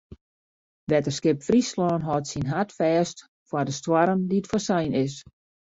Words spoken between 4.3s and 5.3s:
foarsein is.